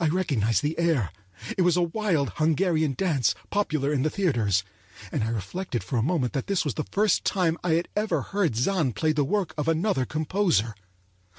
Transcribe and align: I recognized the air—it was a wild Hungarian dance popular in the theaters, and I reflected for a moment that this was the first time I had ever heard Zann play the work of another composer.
I 0.00 0.08
recognized 0.08 0.62
the 0.62 0.78
air—it 0.78 1.60
was 1.60 1.76
a 1.76 1.82
wild 1.82 2.30
Hungarian 2.36 2.94
dance 2.94 3.34
popular 3.50 3.92
in 3.92 4.00
the 4.02 4.08
theaters, 4.08 4.62
and 5.12 5.22
I 5.22 5.28
reflected 5.28 5.84
for 5.84 5.98
a 5.98 6.02
moment 6.02 6.32
that 6.32 6.46
this 6.46 6.64
was 6.64 6.72
the 6.72 6.84
first 6.90 7.22
time 7.22 7.58
I 7.62 7.72
had 7.72 7.88
ever 7.94 8.22
heard 8.22 8.54
Zann 8.56 8.94
play 8.94 9.12
the 9.12 9.24
work 9.26 9.52
of 9.58 9.68
another 9.68 10.06
composer. 10.06 10.74